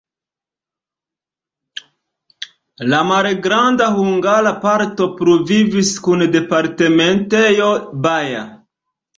La 2.93 3.03
malgranda 3.11 3.89
hungara 3.99 4.55
parto 4.65 5.09
pluvivis 5.21 5.95
kun 6.07 6.27
departementejo 6.39 7.73
Baja. 8.09 8.43